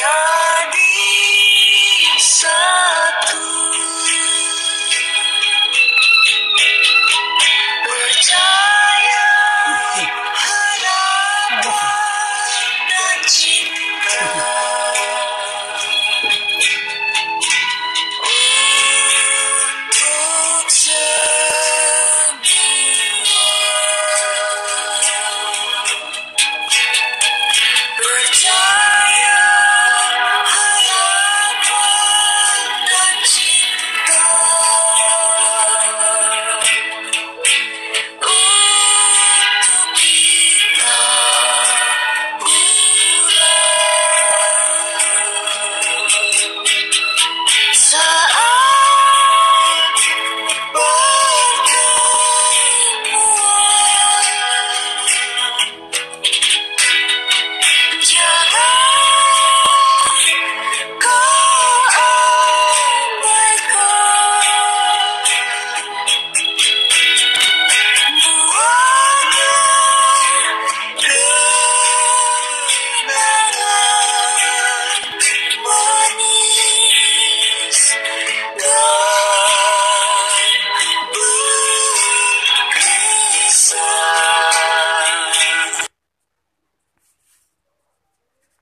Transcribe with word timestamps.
time. 0.00 0.43